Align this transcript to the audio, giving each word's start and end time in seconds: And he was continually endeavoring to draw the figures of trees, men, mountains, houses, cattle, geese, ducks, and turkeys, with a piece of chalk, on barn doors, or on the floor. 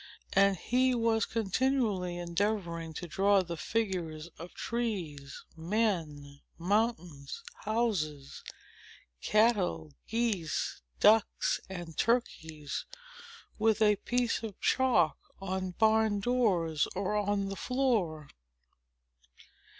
And 0.33 0.57
he 0.57 0.95
was 0.95 1.27
continually 1.27 2.17
endeavoring 2.17 2.91
to 2.95 3.07
draw 3.07 3.43
the 3.43 3.55
figures 3.55 4.29
of 4.39 4.51
trees, 4.55 5.43
men, 5.55 6.39
mountains, 6.57 7.43
houses, 7.65 8.43
cattle, 9.21 9.93
geese, 10.07 10.81
ducks, 10.99 11.59
and 11.69 11.95
turkeys, 11.95 12.85
with 13.59 13.79
a 13.79 13.97
piece 13.97 14.41
of 14.41 14.59
chalk, 14.59 15.19
on 15.39 15.69
barn 15.77 16.19
doors, 16.19 16.87
or 16.95 17.15
on 17.15 17.49
the 17.49 17.55
floor. 17.55 18.27